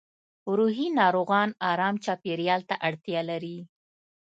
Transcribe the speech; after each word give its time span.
روحي 0.57 0.87
ناروغان 0.99 1.49
ارام 1.71 1.95
چاپېریال 2.05 2.61
ته 2.69 2.75
اړتیا 2.87 3.21
لري 3.29 3.57